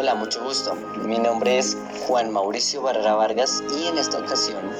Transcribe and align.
Hola, 0.00 0.14
mucho 0.14 0.42
gusto. 0.42 0.74
Mi 1.04 1.18
nombre 1.18 1.58
es 1.58 1.76
Juan 2.06 2.32
Mauricio 2.32 2.80
Barrera 2.80 3.16
Vargas 3.16 3.62
y 3.78 3.86
en 3.86 3.98
esta 3.98 4.16
ocasión 4.16 4.70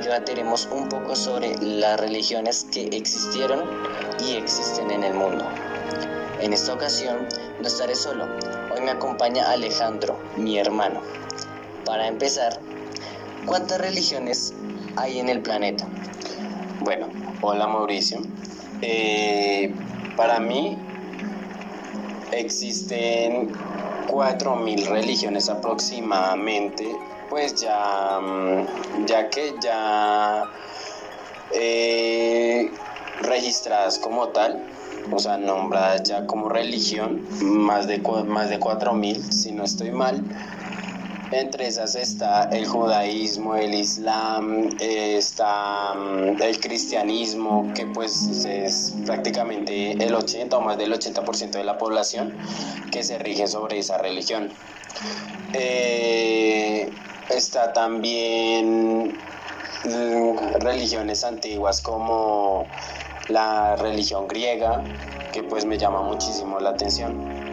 debatiremos 0.00 0.68
un 0.70 0.88
poco 0.88 1.16
sobre 1.16 1.58
las 1.58 1.98
religiones 1.98 2.68
que 2.70 2.84
existieron 2.92 3.64
y 4.24 4.36
existen 4.36 4.92
en 4.92 5.02
el 5.02 5.14
mundo. 5.14 5.44
En 6.40 6.52
esta 6.52 6.72
ocasión 6.72 7.26
no 7.60 7.66
estaré 7.66 7.96
solo, 7.96 8.28
hoy 8.72 8.80
me 8.82 8.92
acompaña 8.92 9.50
Alejandro, 9.50 10.16
mi 10.36 10.56
hermano. 10.56 11.00
Para 11.84 12.06
empezar, 12.06 12.60
¿cuántas 13.46 13.80
religiones 13.80 14.54
hay 14.94 15.18
en 15.18 15.30
el 15.30 15.40
planeta? 15.40 15.84
Bueno, 16.78 17.08
hola 17.40 17.66
Mauricio. 17.66 18.20
Eh, 18.82 19.74
para 20.16 20.38
mí 20.38 20.78
existen 22.30 23.50
4.000 24.10 24.86
religiones 24.86 25.48
aproximadamente, 25.48 26.96
pues 27.28 27.54
ya, 27.54 28.18
mm, 28.20 29.06
ya 29.06 29.30
que 29.30 29.54
ya 29.60 30.44
eh, 31.52 32.70
registradas 33.22 33.98
como 33.98 34.28
tal, 34.28 34.62
o 35.10 35.18
sea, 35.18 35.38
nombradas 35.38 36.02
ya 36.02 36.26
como 36.26 36.48
religión, 36.48 37.22
más 37.40 37.86
de, 37.86 37.98
más 38.26 38.50
de 38.50 38.58
4.000, 38.58 39.32
si 39.32 39.52
no 39.52 39.64
estoy 39.64 39.90
mal. 39.90 40.22
Entre 41.32 41.68
esas 41.68 41.94
está 41.94 42.44
el 42.50 42.66
judaísmo, 42.66 43.54
el 43.54 43.72
islam, 43.74 44.68
está 44.80 45.94
mm, 45.94 46.42
el 46.42 46.60
cristianismo, 46.60 47.72
que 47.72 47.86
pues 47.86 48.44
es 48.44 48.94
prácticamente 49.06 49.92
el 49.92 50.12
80 50.12 50.56
o 50.56 50.60
más 50.60 50.76
del 50.76 50.92
80% 50.92 51.52
de 51.52 51.64
la 51.64 51.78
población 51.78 52.34
que 52.90 53.04
se 53.04 53.18
rige 53.18 53.46
sobre 53.46 53.78
esa 53.78 53.98
religión. 53.98 54.50
Eh, 55.52 56.90
está 57.28 57.72
también 57.72 59.16
mm, 59.84 60.36
religiones 60.60 61.22
antiguas 61.22 61.80
como 61.80 62.66
la 63.28 63.76
religión 63.76 64.26
griega, 64.26 64.82
que 65.32 65.44
pues 65.44 65.64
me 65.64 65.78
llama 65.78 66.02
muchísimo 66.02 66.58
la 66.58 66.70
atención. 66.70 67.49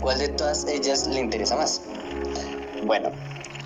¿Cuál 0.00 0.18
de 0.18 0.28
todas 0.28 0.66
ellas 0.66 1.06
le 1.06 1.20
interesa 1.20 1.56
más? 1.56 1.82
Bueno, 2.84 3.10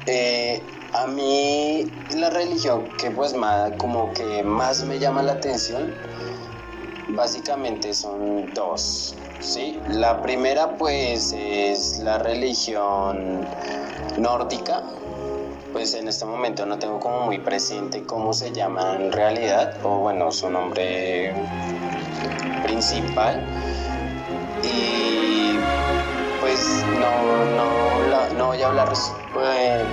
eh, 0.06 0.62
a 0.92 1.06
mí 1.06 1.90
la 2.16 2.30
religión 2.30 2.90
que 2.96 3.10
pues 3.10 3.34
más, 3.34 3.72
como 3.78 4.12
que 4.12 4.42
más 4.42 4.84
me 4.84 4.98
llama 4.98 5.22
la 5.22 5.32
atención, 5.32 5.94
básicamente 7.08 7.94
son 7.94 8.52
dos. 8.54 9.16
¿sí? 9.40 9.78
La 9.88 10.22
primera 10.22 10.76
pues 10.76 11.34
es 11.36 11.98
la 11.98 12.18
religión 12.18 13.46
nórdica, 14.18 14.82
pues 15.72 15.94
en 15.94 16.08
este 16.08 16.24
momento 16.24 16.66
no 16.66 16.78
tengo 16.78 17.00
como 17.00 17.20
muy 17.20 17.38
presente 17.38 18.04
cómo 18.04 18.32
se 18.32 18.52
llama 18.52 18.96
en 18.96 19.12
realidad, 19.12 19.74
o 19.82 19.98
bueno, 19.98 20.30
su 20.30 20.50
nombre 20.50 21.34
principal. 22.62 23.42
Y 24.62 25.31
pues 26.52 26.84
no, 26.98 27.44
no, 27.56 28.34
no 28.36 28.46
voy 28.48 28.60
a 28.60 28.66
hablar 28.66 28.88
pues, 28.88 29.10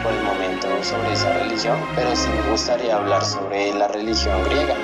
por 0.04 0.12
el 0.12 0.22
momento 0.24 0.84
sobre 0.84 1.14
esa 1.14 1.32
religión, 1.32 1.80
pero 1.96 2.14
sí 2.14 2.28
me 2.30 2.50
gustaría 2.52 2.98
hablar 2.98 3.24
sobre 3.24 3.74
la 3.74 3.88
religión 3.88 4.44
griega. 4.44 4.76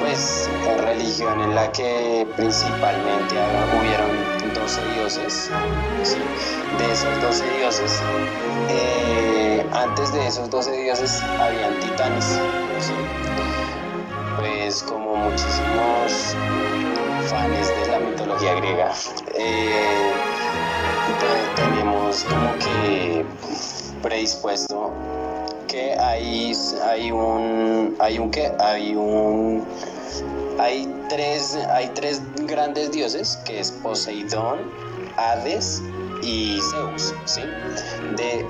Pues 0.00 0.50
religión 0.84 1.40
en 1.40 1.54
la 1.54 1.72
que 1.72 2.26
principalmente 2.36 3.36
hubieron 3.78 4.10
12 4.54 4.84
dioses, 4.94 5.50
¿sí? 6.02 6.18
de 6.76 6.92
esos 6.92 7.20
12 7.22 7.56
dioses, 7.56 8.02
eh, 8.68 9.66
antes 9.72 10.12
de 10.12 10.26
esos 10.26 10.50
12 10.50 10.72
dioses 10.82 11.22
habían 11.40 11.80
titanes, 11.80 12.38
pues 14.36 14.82
como 14.82 15.16
muchísimos 15.16 16.36
fans 17.30 17.68
de 17.68 17.88
la 17.90 17.98
mitología 18.00 18.54
griega. 18.54 18.92
Eh, 19.34 20.19
tenemos 21.56 22.24
como 22.24 22.58
que 22.58 23.24
predispuesto 24.02 24.92
que 25.66 25.94
hay, 25.98 26.52
hay 26.82 27.12
un 27.12 27.96
hay 27.98 28.18
un 28.18 28.30
que 28.30 28.52
hay 28.58 28.94
un 28.94 29.64
hay 30.58 30.92
tres 31.08 31.56
hay 31.70 31.88
tres 31.94 32.20
grandes 32.46 32.90
dioses 32.90 33.38
que 33.44 33.60
es 33.60 33.70
Poseidón, 33.70 34.58
Hades 35.16 35.82
y 36.22 36.58
Zeus, 36.70 37.14
¿sí? 37.24 37.42
De, 38.16 38.44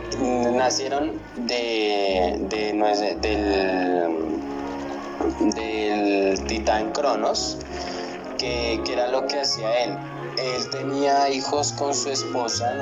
nacieron 0.53 1.13
de, 1.37 2.37
de, 2.49 2.73
del, 3.21 4.11
del 5.55 6.45
titán 6.47 6.91
Cronos, 6.93 7.59
que, 8.41 8.81
que 8.85 8.93
era 8.95 9.07
lo 9.09 9.27
que 9.27 9.41
hacía 9.41 9.85
él 9.85 9.97
él 10.41 10.71
tenía 10.71 11.29
hijos 11.29 11.73
con 11.73 11.95
su 11.95 12.11
esposa, 12.11 12.73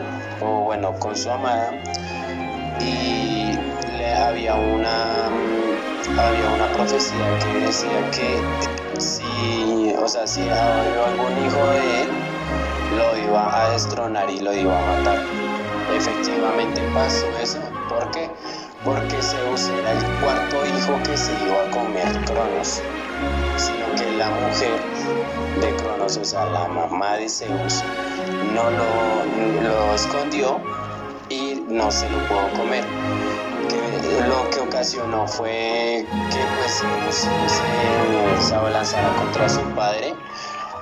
o 0.41 0.65
bueno, 0.65 0.95
con 0.99 1.17
su 1.17 1.31
amada, 1.31 1.73
y 2.81 3.53
le 3.97 4.15
había 4.15 4.55
una, 4.55 5.27
había 6.17 6.51
una 6.51 6.73
profecía 6.73 7.39
que 7.39 7.67
decía 7.67 8.11
que 8.11 9.01
si, 9.01 9.93
o 9.99 10.07
sea, 10.07 10.27
si 10.27 10.43
había 10.43 11.07
algún 11.07 11.45
hijo 11.45 11.67
de 11.67 12.03
él, 12.03 12.09
lo 12.97 13.19
iba 13.19 13.65
a 13.65 13.71
destronar 13.71 14.31
y 14.31 14.41
lo 14.41 14.55
iba 14.55 14.79
a 14.79 14.97
matar. 14.97 15.19
Efectivamente 15.95 16.81
pasó 16.95 17.27
eso. 17.43 17.59
¿Por 17.89 18.11
qué? 18.13 18.31
Porque 18.85 19.21
Zeus 19.21 19.69
era 19.69 19.93
el 19.93 20.05
cuarto 20.21 20.65
hijo 20.67 21.03
que 21.03 21.17
se 21.17 21.33
iba 21.45 21.65
a 21.65 21.71
comer 21.71 22.25
Cronos, 22.25 22.83
sino 23.56 23.95
que 23.97 24.11
la 24.17 24.31
mujer 24.31 24.81
de 25.61 25.77
Cronos, 25.77 26.17
o 26.17 26.25
sea, 26.25 26.47
la 26.47 26.69
mamá 26.69 27.17
de 27.17 27.29
Zeus, 27.29 27.83
no 28.55 28.71
lo, 28.71 29.95
escondió 29.95 30.61
y 31.29 31.65
no 31.69 31.91
se 31.91 32.09
lo 32.11 32.19
pudo 32.29 32.51
comer. 32.56 32.84
lo 34.29 34.49
que 34.51 34.61
ocasionó 34.61 35.27
fue 35.27 36.06
que 36.31 36.41
pues 36.59 36.83
Zeus 37.21 37.29
se, 38.47 38.55
abalanzara 38.55 39.15
contra 39.17 39.49
su 39.49 39.62
padre 39.75 40.15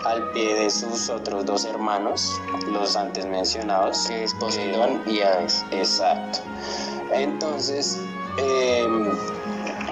al 0.04 0.30
pie 0.30 0.54
de 0.54 0.70
sus 0.70 1.08
otros 1.08 1.44
dos 1.44 1.64
hermanos, 1.64 2.41
los 2.70 2.94
antes 2.94 3.26
mencionados, 3.26 4.06
que 4.06 4.24
es 4.24 4.34
Poseidón 4.34 5.03
y 5.06 5.20
Hades. 5.20 5.64
Exacto. 5.72 6.38
Entonces, 7.12 7.98
em, 8.38 9.10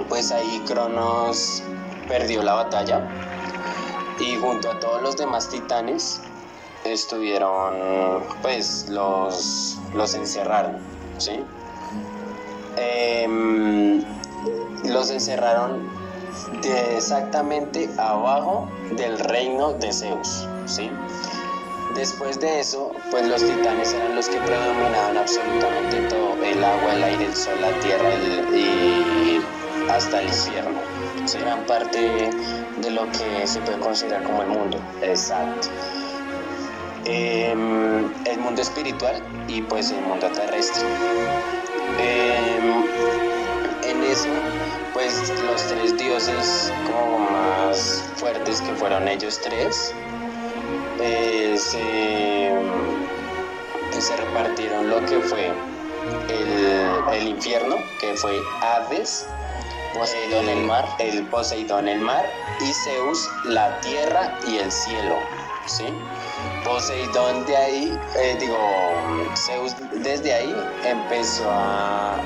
pues 0.09 0.31
ahí 0.31 0.63
Cronos 0.67 1.63
perdió 2.09 2.43
la 2.43 2.55
batalla 2.55 3.03
y 4.19 4.37
junto 4.37 4.71
a 4.71 4.79
todos 4.81 5.03
los 5.03 5.17
demás 5.17 5.49
titanes 5.49 6.21
estuvieron, 6.85 8.23
pues 8.43 8.89
los, 8.91 9.79
los 9.95 10.15
encerraron, 10.15 10.77
¿sí? 11.19 11.43
Em, 12.77 14.05
los 14.85 15.11
encerraron 15.11 15.89
exactamente 16.63 17.89
abajo 17.99 18.69
del 18.93 19.19
reino 19.19 19.73
de 19.73 19.93
Zeus, 19.93 20.47
¿sí? 20.67 20.91
Después 21.95 22.41
de 22.41 22.61
eso, 22.61 22.93
pues 23.11 23.27
los 23.29 23.43
titanes 23.45 23.95
eran 23.95 24.17
los 24.17 24.29
que 24.29 24.39
predominaban 24.39 25.17
absolutamente 25.17 26.01
todo, 26.09 26.35
el 26.43 26.63
agua, 26.63 26.95
el 26.95 27.05
aire, 27.05 27.27
el 27.27 27.37
sol, 27.37 27.61
la 27.61 27.71
tierra 27.81 28.11
y 28.53 29.41
hasta 29.89 30.21
el 30.21 30.27
infierno. 30.27 30.94
Serán 31.27 31.65
parte 31.67 32.31
de 32.79 32.91
lo 32.91 33.11
que 33.13 33.47
se 33.47 33.61
puede 33.61 33.79
considerar 33.79 34.23
como 34.25 34.43
el 34.43 34.49
mundo. 34.49 34.79
Exacto. 35.03 35.69
Em, 37.07 38.11
el 38.25 38.39
mundo 38.39 38.63
espiritual 38.63 39.23
y 39.47 39.61
pues 39.63 39.91
el 39.91 40.01
mundo 40.03 40.27
terrestre. 40.31 40.85
Em, 41.99 42.85
en 43.83 44.03
eso, 44.05 44.29
pues 44.95 45.31
los 45.45 45.63
tres 45.69 45.97
dioses 45.99 46.73
como 46.87 47.19
más 47.19 48.03
fuertes 48.17 48.63
que 48.63 48.73
fueron 48.73 49.07
ellos 49.07 49.39
tres, 49.43 49.93
eh, 51.01 51.55
se, 51.59 52.53
se, 54.01 54.17
repartieron 54.17 54.89
lo 54.89 55.05
que 55.05 55.21
fue 55.21 55.53
el, 56.29 57.15
el 57.15 57.29
infierno, 57.29 57.77
que 58.01 58.15
fue 58.15 58.41
Hades, 58.63 59.27
Poseidón 59.95 60.49
el 60.49 60.63
mar. 60.65 60.85
El 60.99 61.23
Poseidón 61.27 61.89
el 61.89 62.01
mar 62.01 62.27
y 62.61 62.73
Zeus 62.73 63.31
la 63.45 63.81
tierra 63.81 64.39
y 64.47 64.59
el 64.59 64.71
cielo. 64.71 65.19
¿sí? 65.67 65.87
Poseidón 66.65 67.47
de 67.47 67.57
ahí, 67.57 67.99
eh, 68.19 68.37
digo, 68.41 68.59
Zeus 69.37 69.75
desde 70.03 70.35
ahí 70.35 70.55
empezó 70.85 71.49
a, 71.49 72.17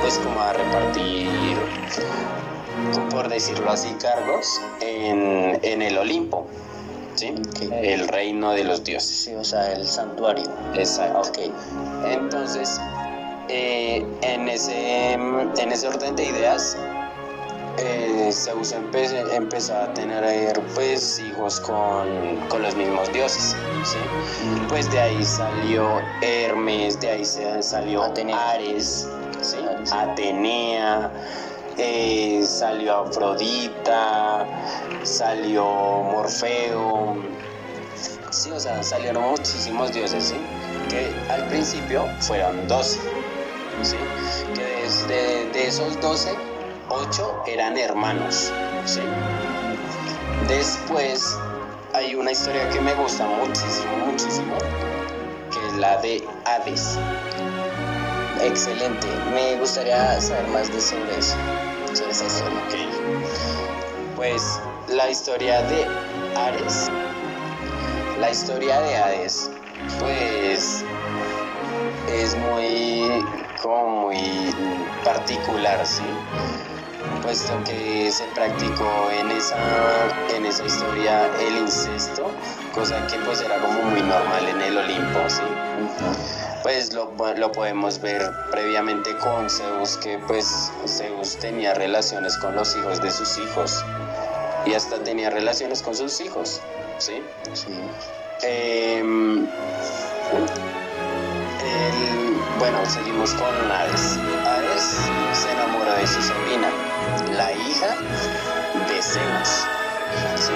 pues 0.00 0.18
como 0.18 0.40
a 0.40 0.52
repartir, 0.52 1.56
por 3.10 3.28
decirlo 3.28 3.70
así, 3.70 3.94
cargos 4.00 4.60
en, 4.80 5.58
en 5.62 5.82
el 5.82 5.98
Olimpo. 5.98 6.46
¿sí? 7.16 7.34
El 7.70 8.08
reino 8.08 8.52
de 8.52 8.64
los 8.64 8.84
dioses. 8.84 9.10
Sí, 9.10 9.34
o 9.34 9.44
sea, 9.44 9.72
el 9.72 9.86
santuario. 9.86 10.44
Exacto. 10.74 11.32
Entonces, 12.04 12.80
eh, 13.48 14.04
en, 14.22 14.48
ese, 14.48 15.12
en 15.12 15.72
ese 15.72 15.88
orden 15.88 16.16
de 16.16 16.24
ideas, 16.24 16.76
eh, 17.78 18.30
Zeus 18.32 18.72
empezó 18.72 19.74
a 19.76 19.92
tener 19.92 20.60
pues 20.74 21.20
hijos 21.20 21.60
con, 21.60 22.36
con 22.48 22.62
los 22.62 22.74
mismos 22.74 23.12
dioses, 23.12 23.54
¿sí? 23.84 23.98
Pues 24.68 24.90
de 24.90 24.98
ahí 24.98 25.24
salió 25.24 26.00
Hermes, 26.22 26.98
de 27.00 27.10
ahí 27.10 27.24
salió 27.24 28.02
Ares, 28.02 29.08
¿sí? 29.42 29.58
Atenea, 29.92 31.10
eh, 31.76 32.42
salió 32.46 33.00
Afrodita, 33.00 34.46
salió 35.02 35.64
Morfeo, 35.64 37.16
sí, 38.30 38.50
o 38.50 38.58
sea, 38.60 38.82
salieron 38.82 39.22
muchísimos 39.30 39.92
dioses, 39.92 40.24
¿sí? 40.24 40.36
Que 40.88 41.12
al 41.30 41.46
principio 41.48 42.06
fueron 42.20 42.66
12, 42.66 42.98
¿sí? 43.82 43.96
Que 44.54 44.64
desde 44.82 45.46
de 45.52 45.66
esos 45.68 46.00
12, 46.00 46.34
8 46.88 47.42
eran 47.46 47.76
hermanos, 47.76 48.52
¿sí? 48.84 49.00
Después 50.48 51.36
hay 51.94 52.14
una 52.14 52.32
historia 52.32 52.68
que 52.70 52.80
me 52.80 52.94
gusta 52.94 53.26
muchísimo, 53.26 53.96
muchísimo, 54.06 54.56
que 55.52 55.66
es 55.66 55.74
la 55.74 55.96
de 55.98 56.22
Hades. 56.44 56.98
Excelente, 58.42 59.08
me 59.32 59.56
gustaría 59.56 60.20
saber 60.20 60.46
más 60.48 60.72
de 60.72 60.80
sobre 60.80 61.18
eso, 61.18 61.36
sobre 61.94 62.10
esa 62.10 62.26
historia. 62.26 62.60
Pues 64.14 64.60
la 64.88 65.10
historia 65.10 65.62
de 65.62 65.86
Ares, 66.36 66.90
la 68.20 68.30
historia 68.30 68.80
de 68.80 68.96
Hades, 68.96 69.50
pues 69.98 70.15
como 73.66 74.08
muy 74.08 74.54
particular, 75.04 75.84
¿sí? 75.84 76.04
puesto 77.22 77.62
que 77.64 78.10
se 78.12 78.24
practicó 78.28 79.10
en 79.10 79.32
esa, 79.32 79.56
en 80.36 80.46
esa 80.46 80.64
historia 80.64 81.28
el 81.40 81.56
incesto, 81.58 82.30
cosa 82.72 83.04
que 83.08 83.18
pues 83.18 83.40
era 83.40 83.60
como 83.60 83.82
muy 83.82 84.02
normal 84.02 84.48
en 84.48 84.60
el 84.60 84.78
Olimpo, 84.78 85.28
¿sí? 85.28 85.42
pues 86.62 86.92
lo, 86.92 87.10
podemos 87.52 88.00
ver 88.00 88.30
previamente 88.52 89.16
con 89.16 89.50
Zeus, 89.50 89.96
que 89.96 90.18
pues 90.28 90.70
Zeus 90.86 91.36
tenía 91.38 91.74
relaciones 91.74 92.36
con 92.38 92.54
los 92.54 92.76
hijos 92.76 93.00
de 93.00 93.10
sus 93.10 93.38
hijos 93.38 93.84
y 94.64 94.74
hasta 94.74 95.02
tenía 95.02 95.30
relaciones 95.30 95.82
con 95.82 95.96
sus 95.96 96.20
hijos, 96.20 96.62
¿sí? 96.98 97.24
Sí. 97.52 97.80
Em, 98.42 99.48
bueno, 102.58 102.84
seguimos 102.86 103.32
con 103.34 103.70
Hades. 103.70 104.18
Hades 104.46 105.00
se 105.32 105.52
enamora 105.52 105.94
de 105.96 106.06
su 106.06 106.22
sobrina, 106.22 106.68
la 107.36 107.52
hija 107.52 107.96
de 108.88 109.02
Zeus, 109.02 109.66
¿sí? 110.36 110.54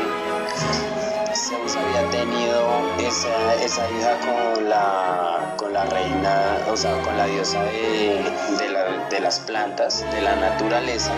Zeus 1.34 1.76
había 1.76 2.10
tenido 2.10 2.82
esa, 2.98 3.54
esa 3.54 3.88
hija 3.90 4.18
con 4.20 4.68
la, 4.68 5.54
con 5.56 5.72
la 5.72 5.84
reina, 5.86 6.58
o 6.70 6.76
sea, 6.76 7.00
con 7.02 7.16
la 7.16 7.26
diosa 7.26 7.62
de, 7.64 9.20
las 9.20 9.40
plantas, 9.40 10.04
de 10.12 10.22
la 10.22 10.36
naturaleza. 10.36 11.12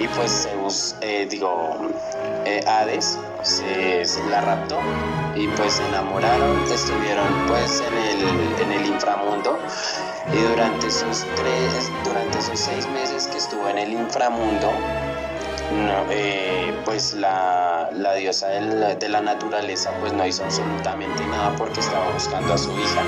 Y 0.00 0.08
pues 0.08 0.48
Zeus, 0.48 0.94
eh, 1.02 1.26
digo, 1.28 1.76
eh, 2.46 2.64
Hades, 2.66 3.18
se, 3.42 4.02
la 4.30 4.40
raptó 4.40 4.78
y 5.36 5.46
pues 5.48 5.74
se 5.74 5.86
enamoraron, 5.88 6.62
estuvieron 6.72 7.26
pues 7.46 7.82
en 7.82 8.72
el, 8.72 8.86
inframundo. 8.86 9.58
Y 10.32 10.40
durante 10.50 10.86
esos 10.86 11.26
tres, 11.36 11.90
durante 12.02 12.38
esos 12.38 12.58
seis 12.58 12.88
meses 12.88 13.26
que 13.26 13.36
estuvo 13.36 13.68
en 13.68 13.76
el 13.76 13.92
inframundo, 13.92 14.72
no, 15.72 16.04
eh, 16.10 16.74
pues 16.84 17.14
la, 17.14 17.88
diosa 18.16 18.48
de 18.48 19.08
la 19.08 19.20
naturaleza 19.20 19.92
pues 20.00 20.12
no 20.12 20.26
hizo 20.26 20.44
absolutamente 20.44 21.24
nada 21.26 21.54
porque 21.56 21.80
estaba 21.80 22.10
buscando 22.10 22.54
a 22.54 22.58
su 22.58 22.70
hija. 22.72 23.02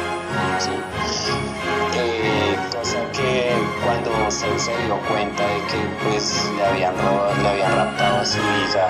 Eh, 1.96 2.56
cosa 2.72 2.98
que 3.12 3.50
cuando 3.84 4.10
Zeus 4.30 4.62
se 4.62 4.76
dio 4.84 4.98
cuenta 5.08 5.42
de 5.42 5.56
que 5.66 6.08
pues 6.08 6.50
le 6.56 6.64
habían, 6.64 6.96
robado, 6.98 7.34
le 7.42 7.48
habían 7.48 7.76
raptado 7.76 8.20
a 8.20 8.24
su 8.24 8.38
hija, 8.38 8.86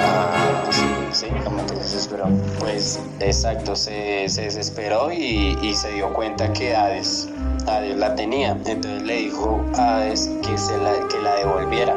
ah, 0.00 0.70
se 0.70 1.74
desesperó. 1.74 2.26
Pues 2.60 3.00
exacto, 3.20 3.74
se, 3.74 4.28
desesperó 4.28 5.10
y, 5.12 5.74
se 5.74 5.92
dio 5.92 6.12
cuenta 6.14 6.52
que 6.52 6.74
Hades, 6.76 7.28
Hades 7.66 7.96
la 7.96 8.14
tenía. 8.14 8.50
Entonces 8.52 9.02
le 9.02 9.16
dijo 9.16 9.64
a 9.76 9.96
Hades 9.96 10.30
que, 10.42 10.56
se 10.56 10.78
la, 10.78 10.92
que 11.08 11.20
la 11.20 11.34
devolviera 11.34 11.96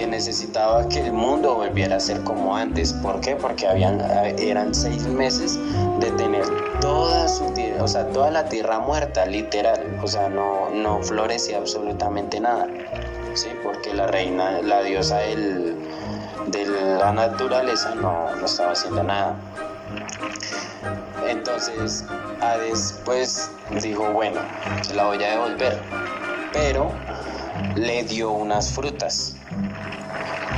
que 0.00 0.06
necesitaba 0.06 0.88
que 0.88 0.98
el 1.00 1.12
mundo 1.12 1.56
volviera 1.56 1.96
a 1.96 2.00
ser 2.00 2.22
como 2.22 2.56
antes. 2.56 2.94
¿Por 2.94 3.20
qué? 3.20 3.36
Porque 3.36 3.66
habían, 3.66 4.00
eran 4.38 4.74
seis 4.74 5.06
meses 5.06 5.58
de 6.00 6.10
tener 6.12 6.46
toda 6.80 7.28
su 7.28 7.52
o 7.78 7.86
sea, 7.86 8.06
toda 8.06 8.30
la 8.30 8.46
tierra 8.46 8.78
muerta, 8.78 9.26
literal. 9.26 9.98
O 10.02 10.06
sea, 10.06 10.30
no, 10.30 10.70
no 10.70 11.02
florecía 11.02 11.58
absolutamente 11.58 12.40
nada. 12.40 12.66
¿sí? 13.34 13.50
Porque 13.62 13.92
la 13.92 14.06
reina, 14.06 14.62
la 14.62 14.82
diosa 14.82 15.18
del, 15.18 15.76
de 16.46 16.64
la 16.98 17.12
naturaleza 17.12 17.94
no, 17.94 18.34
no 18.36 18.46
estaba 18.46 18.72
haciendo 18.72 19.02
nada. 19.02 19.36
Entonces, 21.28 22.06
Hades 22.40 22.98
pues 23.04 23.50
dijo, 23.82 24.10
bueno, 24.12 24.40
la 24.94 25.04
voy 25.04 25.22
a 25.22 25.32
devolver. 25.32 25.78
Pero 26.54 26.90
le 27.76 28.04
dio 28.04 28.30
unas 28.30 28.70
frutas. 28.70 29.34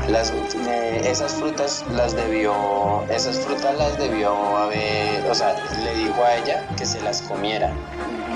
Las, 0.09 0.31
eh, 0.31 1.03
esas 1.05 1.35
frutas 1.35 1.85
las 1.93 2.15
debió, 2.17 3.05
esas 3.09 3.39
frutas 3.39 3.77
las 3.77 3.97
debió 3.99 4.35
haber, 4.57 5.25
o 5.31 5.35
sea, 5.35 5.55
le 5.85 5.95
dijo 5.95 6.25
a 6.25 6.37
ella 6.37 6.67
que 6.77 6.85
se 6.85 7.01
las 7.03 7.23
comiera 7.23 7.73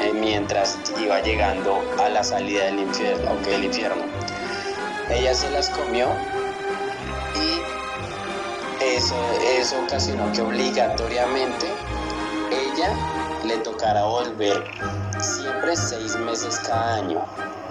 eh, 0.00 0.12
mientras 0.14 0.78
iba 1.02 1.20
llegando 1.20 1.82
a 1.98 2.08
la 2.08 2.22
salida 2.22 2.66
del 2.66 2.80
infierno, 2.80 3.34
del 3.44 3.64
infierno. 3.64 4.04
Ella 5.10 5.34
se 5.34 5.50
las 5.50 5.70
comió 5.70 6.08
y 7.34 8.84
eso, 8.84 9.16
eso 9.58 9.82
ocasionó 9.84 10.30
que 10.32 10.42
obligatoriamente 10.42 11.66
ella 12.50 12.90
le 13.44 13.56
tocara 13.58 14.04
volver 14.04 14.64
siempre 15.20 15.76
seis 15.76 16.16
meses 16.16 16.60
cada 16.60 16.96
año 16.96 17.24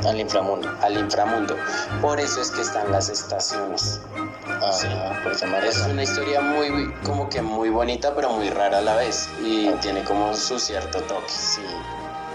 al 0.05 0.19
inframundo. 0.19 0.69
Al 0.81 0.97
inframundo. 0.97 1.55
Por 2.01 2.19
eso 2.19 2.41
es 2.41 2.51
que 2.51 2.61
están 2.61 2.91
las 2.91 3.09
estaciones. 3.09 3.99
Ah, 4.47 4.71
sí. 4.71 4.87
Es 5.67 5.81
una 5.81 6.03
historia 6.03 6.41
muy, 6.41 6.93
como 7.03 7.29
que 7.29 7.41
muy 7.41 7.69
bonita, 7.69 8.13
pero 8.15 8.29
muy 8.31 8.49
rara 8.49 8.79
a 8.79 8.81
la 8.81 8.95
vez. 8.95 9.29
Y 9.41 9.69
tiene 9.81 10.03
como 10.03 10.33
su 10.33 10.59
cierto 10.59 11.01
toque. 11.01 11.29
Sí. 11.29 11.61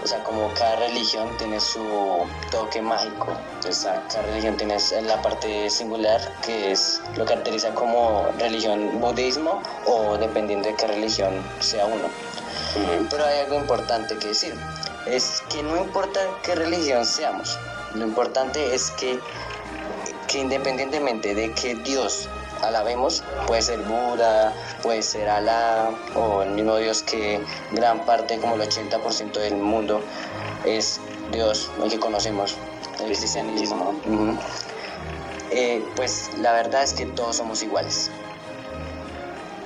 O 0.03 0.07
sea, 0.07 0.23
como 0.23 0.51
cada 0.55 0.77
religión 0.77 1.29
tiene 1.37 1.59
su 1.59 2.25
toque 2.49 2.81
mágico. 2.81 3.37
Exacto. 3.65 4.15
Cada 4.15 4.27
religión 4.27 4.57
tiene 4.57 4.77
la 5.03 5.21
parte 5.21 5.69
singular 5.69 6.19
que 6.41 6.71
es 6.71 7.01
lo 7.15 7.25
caracteriza 7.25 7.69
como 7.75 8.25
religión 8.39 8.99
budismo 8.99 9.61
o 9.85 10.17
dependiendo 10.17 10.69
de 10.69 10.75
qué 10.75 10.87
religión 10.87 11.33
sea 11.59 11.85
uno. 11.85 12.09
Pero 13.09 13.25
hay 13.25 13.39
algo 13.41 13.55
importante 13.55 14.17
que 14.17 14.29
decir 14.29 14.55
es 15.05 15.43
que 15.49 15.63
no 15.63 15.77
importa 15.77 16.19
qué 16.43 16.55
religión 16.55 17.05
seamos, 17.05 17.57
lo 17.95 18.05
importante 18.05 18.73
es 18.73 18.91
que, 18.91 19.19
que 20.27 20.39
independientemente 20.39 21.35
de 21.35 21.53
que 21.53 21.75
Dios 21.75 22.29
alabemos, 22.61 23.23
puede 23.47 23.61
ser 23.61 23.79
Buda, 23.79 24.53
puede 24.81 25.01
ser 25.01 25.29
Alá 25.29 25.91
o 26.15 26.43
el 26.43 26.51
mismo 26.51 26.77
Dios 26.77 27.03
que 27.03 27.43
gran 27.71 28.05
parte, 28.05 28.37
como 28.37 28.55
el 28.55 28.61
80% 28.61 29.33
del 29.33 29.55
mundo, 29.55 30.01
es 30.65 30.99
Dios, 31.31 31.71
el 31.83 31.89
que 31.89 31.99
conocemos, 31.99 32.55
el 32.99 33.17
cristianismo. 33.17 33.95
Eh, 35.49 35.83
pues 35.95 36.29
la 36.37 36.53
verdad 36.53 36.83
es 36.83 36.93
que 36.93 37.05
todos 37.07 37.37
somos 37.37 37.61
iguales. 37.61 38.09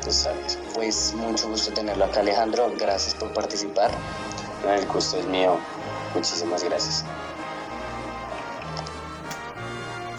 Exacto. 0.06 0.56
Pues 0.74 1.14
mucho 1.14 1.48
gusto 1.50 1.74
tenerlo 1.74 2.06
acá 2.06 2.22
Alejandro, 2.22 2.72
gracias 2.78 3.14
por 3.16 3.34
participar. 3.34 3.92
El 4.74 4.88
gusto 4.88 5.18
es 5.18 5.28
mío. 5.28 5.60
Muchísimas 6.14 6.64
gracias. 6.64 7.06